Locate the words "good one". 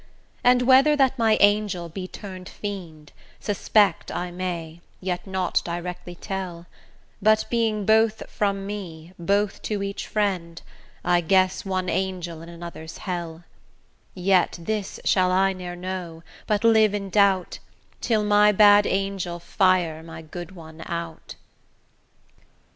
20.23-20.81